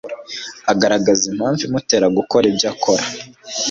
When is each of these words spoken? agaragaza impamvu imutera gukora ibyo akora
agaragaza 0.71 1.23
impamvu 1.31 1.61
imutera 1.67 2.05
gukora 2.17 2.43
ibyo 2.51 2.67
akora 2.73 3.03